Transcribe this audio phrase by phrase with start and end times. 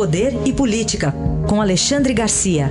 [0.00, 1.12] Poder e Política,
[1.46, 2.70] com Alexandre Garcia.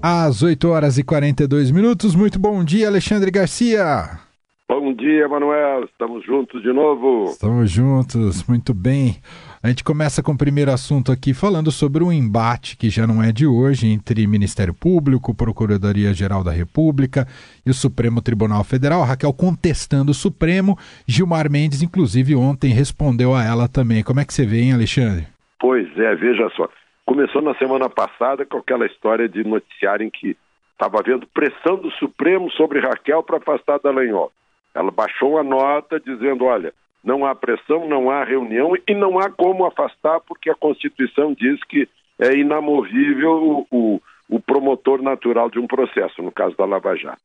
[0.00, 2.14] Às 8 horas e 42 minutos.
[2.14, 4.18] Muito bom dia, Alexandre Garcia.
[4.66, 5.84] Bom dia, Manuel.
[5.84, 7.24] Estamos juntos de novo.
[7.24, 9.18] Estamos juntos, muito bem.
[9.66, 13.20] A gente começa com o primeiro assunto aqui, falando sobre um embate que já não
[13.20, 17.26] é de hoje entre Ministério Público, Procuradoria-Geral da República
[17.66, 19.02] e o Supremo Tribunal Federal.
[19.02, 20.78] Raquel contestando o Supremo.
[21.04, 24.04] Gilmar Mendes, inclusive, ontem respondeu a ela também.
[24.04, 25.26] Como é que você vê, hein, Alexandre?
[25.58, 26.68] Pois é, veja só.
[27.04, 30.36] Começou na semana passada com aquela história de noticiarem que
[30.74, 34.30] estava havendo pressão do Supremo sobre Raquel para afastar Dallagnol.
[34.72, 36.72] Ela baixou a nota dizendo, olha,
[37.06, 41.62] não há pressão, não há reunião e não há como afastar, porque a Constituição diz
[41.62, 41.88] que
[42.18, 47.22] é inamovível o, o, promotor natural de um processo, no caso da Lava Jato.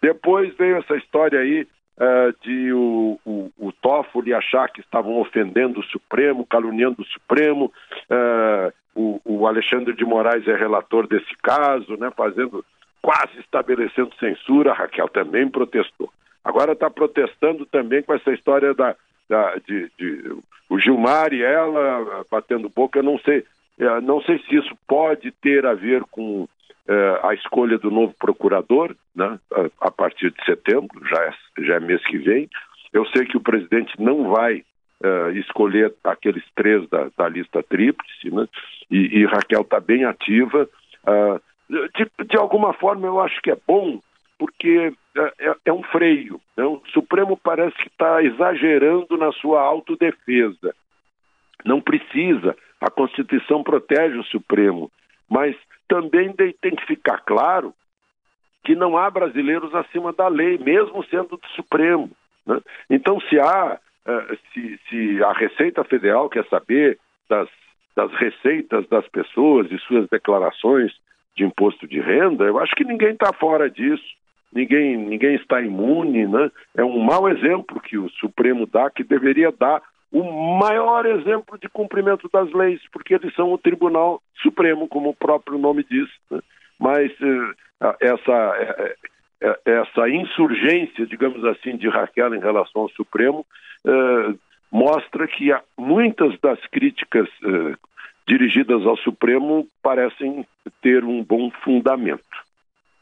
[0.00, 1.66] Depois veio essa história aí
[1.98, 7.72] uh, de o, o, o Toffoli achar que estavam ofendendo o Supremo, caluniando o Supremo.
[8.08, 12.64] Uh, o, o, Alexandre de Moraes é relator desse caso, né, fazendo
[13.02, 14.70] quase estabelecendo censura.
[14.70, 16.08] A Raquel também protestou.
[16.44, 18.94] Agora está protestando também com essa história da,
[19.28, 20.36] da, de, de,
[20.68, 23.44] o Gilmar e ela batendo boca, eu não sei,
[23.78, 26.48] é, não sei se isso pode ter a ver com
[26.86, 29.38] é, a escolha do novo procurador, né,
[29.80, 32.48] a, partir de setembro, já é, já é mês que vem.
[32.92, 34.64] Eu sei que o presidente não vai
[35.34, 38.48] escolher aqueles três da, da lista tríplice, né,
[38.90, 40.66] e, e Raquel está bem ativa.
[41.06, 44.00] Uh, de, de alguma forma, eu acho que é bom
[44.44, 46.38] porque é, é, é um freio.
[46.54, 46.64] Né?
[46.64, 50.74] O Supremo parece que está exagerando na sua autodefesa.
[51.64, 54.92] Não precisa, a Constituição protege o Supremo,
[55.30, 55.56] mas
[55.88, 57.72] também tem que ficar claro
[58.64, 62.10] que não há brasileiros acima da lei, mesmo sendo do Supremo.
[62.46, 62.60] Né?
[62.90, 66.98] Então, se há, é, se, se, a Receita Federal quer saber
[67.30, 67.48] das,
[67.96, 70.92] das receitas das pessoas e suas declarações
[71.34, 74.22] de imposto de renda, eu acho que ninguém está fora disso
[74.54, 76.50] ninguém, ninguém está imune, né?
[76.76, 79.82] É um mau exemplo que o Supremo dá, que deveria dar
[80.12, 80.22] o
[80.58, 85.58] maior exemplo de cumprimento das leis, porque eles são o Tribunal Supremo, como o próprio
[85.58, 86.08] nome diz.
[86.30, 86.40] Né?
[86.78, 88.96] Mas eh, essa, eh,
[89.40, 93.44] eh, essa insurgência, digamos assim, de Raquel em relação ao Supremo
[93.84, 94.34] eh,
[94.70, 97.74] mostra que muitas das críticas eh,
[98.26, 100.46] dirigidas ao Supremo parecem
[100.80, 102.22] ter um bom fundamento.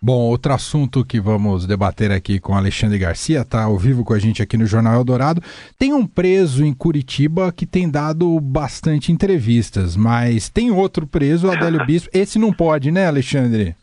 [0.05, 4.19] Bom, outro assunto que vamos debater aqui com Alexandre Garcia, está ao vivo com a
[4.19, 5.41] gente aqui no Jornal Eldorado.
[5.79, 11.87] Tem um preso em Curitiba que tem dado bastante entrevistas, mas tem outro preso, Adélio
[11.87, 12.11] Bispo.
[12.13, 13.77] Esse não pode, né, Alexandre?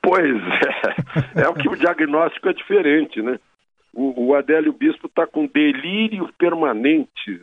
[0.00, 0.36] Pois
[1.36, 1.42] é.
[1.42, 3.40] É o que o diagnóstico é diferente, né?
[3.92, 7.42] O, o Adélio Bispo está com delírio permanente,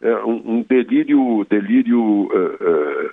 [0.00, 3.10] é, um, um, delírio, delírio uh, uh,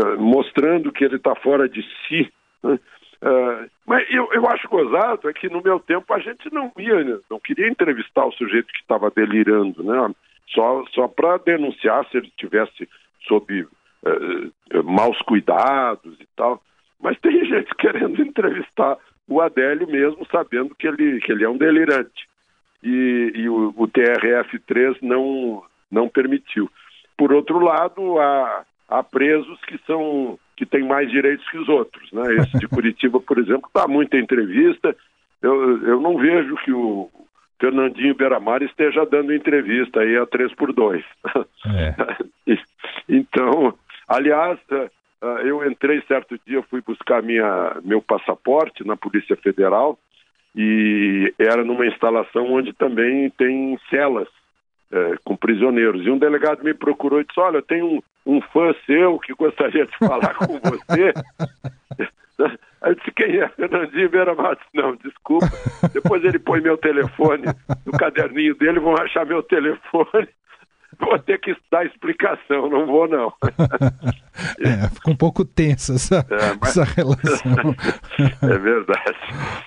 [0.00, 2.28] uh, mostrando que ele está fora de si.
[2.64, 2.80] Né?
[3.22, 7.02] Uh, mas eu, eu acho gozado é que no meu tempo a gente não ia,
[7.02, 7.18] né?
[7.30, 10.14] não queria entrevistar o sujeito que estava delirando, né?
[10.48, 12.88] Só, só para denunciar se ele tivesse
[13.26, 16.62] sob uh, maus cuidados e tal.
[17.00, 21.56] Mas tem gente querendo entrevistar o Adélio mesmo sabendo que ele, que ele é um
[21.56, 22.28] delirante.
[22.82, 26.70] E, e o, o TRF-3 não, não permitiu.
[27.16, 32.10] Por outro lado, há, há presos que são que têm mais direitos que os outros.
[32.12, 32.36] Né?
[32.36, 34.96] Esse de Curitiba, por exemplo, está muita entrevista.
[35.42, 37.10] Eu, eu não vejo que o
[37.60, 41.04] Fernandinho Beramar esteja dando entrevista aí a 3 por 2
[41.66, 41.94] é.
[43.08, 43.74] Então,
[44.08, 44.90] aliás, eh,
[45.22, 49.98] eh, eu entrei certo dia, fui buscar minha, meu passaporte na Polícia Federal
[50.56, 54.28] e era numa instalação onde também tem celas
[54.90, 56.04] é, com prisioneiros.
[56.06, 59.86] E um delegado me procurou e disse: Olha, tem um, um fã seu que gostaria
[59.86, 61.14] de falar com você.
[62.82, 63.48] Aí disse, quem é?
[63.48, 64.66] Fernandinho Vera Matos.
[64.74, 65.46] Não, desculpa.
[65.92, 67.44] Depois ele põe meu telefone
[67.86, 70.28] no caderninho dele, vão achar meu telefone.
[71.00, 73.32] Vou ter que dar explicação, não vou não.
[74.60, 76.76] é, fica um pouco tensa essa, é, mas...
[76.76, 77.52] essa relação.
[78.42, 79.16] é verdade.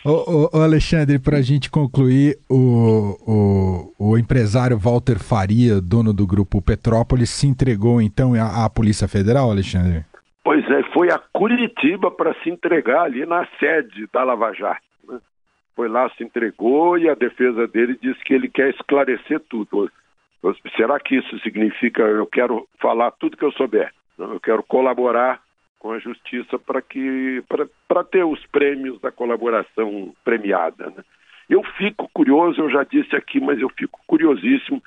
[0.03, 6.25] Ô, ô Alexandre, para a gente concluir, o, o, o, empresário Walter Faria, dono do
[6.25, 10.05] grupo Petrópolis, se entregou então à, à Polícia Federal, Alexandre?
[10.43, 14.81] Pois é, foi a Curitiba para se entregar ali na sede da Lava Jato.
[15.07, 15.19] Né?
[15.75, 19.89] Foi lá, se entregou e a defesa dele disse que ele quer esclarecer tudo
[20.75, 23.93] Será que isso significa eu quero falar tudo que eu souber?
[24.17, 25.41] Eu quero colaborar
[25.79, 27.43] com a justiça para que
[27.87, 31.03] para ter os prêmios da colaboração premiada, né?
[31.49, 34.83] Eu fico curioso, eu já disse aqui, mas eu fico curiosíssimo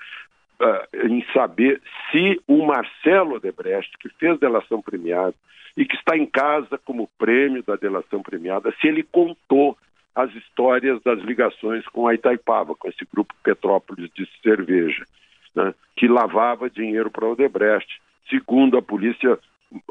[0.61, 5.35] uh, em saber se o Marcelo Odebrecht, que fez delação premiada
[5.77, 9.77] e que está em casa como prêmio da delação premiada, se ele contou
[10.15, 15.05] as histórias das ligações com a Itaipava, com esse grupo Petrópolis de cerveja,
[15.55, 19.39] né, que lavava dinheiro para o Odebrecht, segundo a polícia,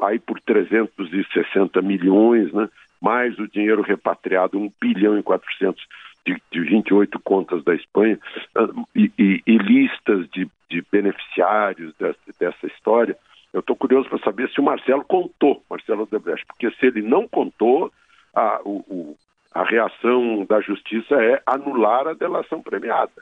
[0.02, 2.68] aí por 360 milhões, né,
[3.00, 5.82] mais o dinheiro repatriado, 1 bilhão e 400
[6.24, 8.18] de, de 28 contas da Espanha,
[8.54, 13.16] ah, e, e, e listas de, de beneficiários dessa, dessa história.
[13.52, 17.28] Eu estou curioso para saber se o Marcelo contou, Marcelo Odebrecht, porque se ele não
[17.28, 17.92] contou,
[18.34, 19.16] a, o,
[19.54, 23.12] a reação da justiça é anular a delação premiada,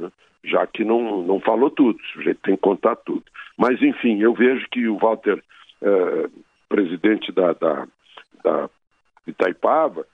[0.00, 0.10] né?
[0.42, 3.24] já que não, não falou tudo, o sujeito tem que contar tudo.
[3.56, 5.42] Mas, enfim, eu vejo que o Walter,
[5.82, 6.30] eh,
[6.68, 7.86] presidente da, da,
[8.42, 8.70] da
[9.26, 10.06] Itaipava,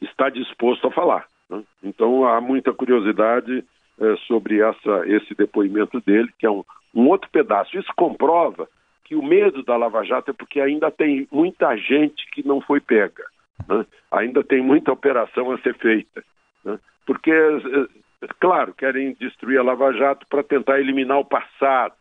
[0.00, 1.26] está disposto a falar.
[1.50, 1.62] Né?
[1.82, 3.62] Então, há muita curiosidade
[4.00, 7.76] eh, sobre essa, esse depoimento dele, que é um, um outro pedaço.
[7.78, 8.66] Isso comprova
[9.04, 12.80] que o medo da Lava Jato é porque ainda tem muita gente que não foi
[12.80, 13.24] pega.
[13.68, 13.84] Né?
[14.10, 16.24] Ainda tem muita operação a ser feita.
[16.64, 16.78] Né?
[17.04, 17.99] Porque, é,
[18.38, 21.94] claro, querem destruir a Lava Jato para tentar eliminar o passado,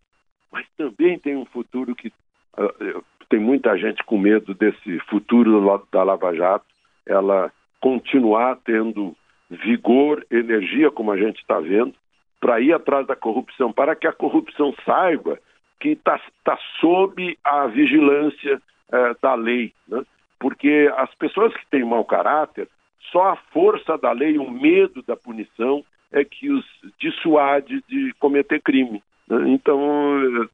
[0.51, 2.09] mas também tem um futuro que.
[2.57, 6.65] Uh, tem muita gente com medo desse futuro da Lava Jato,
[7.05, 9.15] ela continuar tendo
[9.49, 11.93] vigor, energia, como a gente está vendo,
[12.41, 15.37] para ir atrás da corrupção, para que a corrupção saiba
[15.79, 18.59] que está tá sob a vigilância
[18.91, 19.73] eh, da lei.
[19.87, 20.03] Né?
[20.39, 22.67] porque as pessoas que têm mau caráter,
[23.11, 26.65] só a força da lei, o medo da punição é que os
[26.99, 29.01] dissuade de cometer crime.
[29.27, 29.49] Né?
[29.49, 29.79] Então,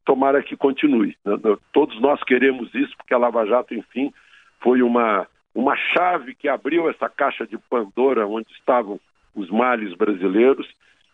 [0.04, 1.16] tomara que continue.
[1.24, 1.38] Né?
[1.72, 4.14] Todos nós queremos isso, porque a Lava Jato, enfim,
[4.60, 9.00] foi uma, uma chave que abriu essa caixa de Pandora onde estavam
[9.34, 10.68] os males brasileiros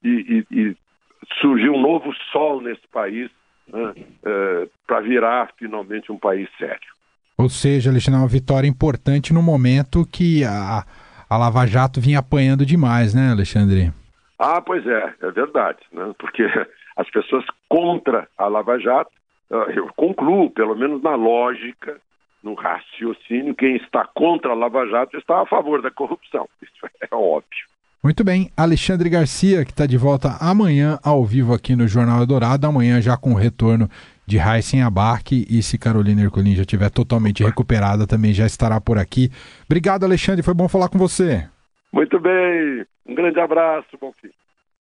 [0.04, 0.78] e, e, e
[1.40, 3.30] surgiu um novo sol nesse país
[3.72, 3.94] né?
[4.26, 6.92] é, para virar finalmente um país sério.
[7.38, 10.86] Ou seja, Alexandre, é uma vitória importante no momento que a,
[11.30, 13.92] a Lava Jato vinha apanhando demais, né, Alexandre?
[14.44, 16.16] Ah, pois é, é verdade, né?
[16.18, 16.42] porque
[16.98, 19.12] as pessoas contra a Lava Jato,
[19.52, 22.02] ah, eu concluo, pelo menos na lógica,
[22.42, 26.50] no raciocínio, quem está contra a Lava Jato está a favor da corrupção.
[26.60, 27.70] Isso é óbvio.
[28.04, 32.66] Muito bem, Alexandre Garcia, que está de volta amanhã ao vivo aqui no Jornal Dourado,
[32.66, 33.88] amanhã já com o retorno
[34.26, 38.98] de Heisen Abarque e se Carolina Ercolim já estiver totalmente recuperada, também já estará por
[38.98, 39.30] aqui.
[39.66, 41.48] Obrigado, Alexandre, foi bom falar com você.
[41.92, 44.32] Muito bem, um grande abraço, bom fim.